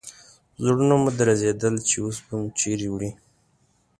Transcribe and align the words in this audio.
زړونه 0.63 0.95
مو 1.01 1.09
درزېدل 1.19 1.75
چې 1.89 1.95
اوس 2.05 2.17
به 2.25 2.33
مو 2.39 2.47
چیرې 2.59 2.87
وړي. 2.93 3.11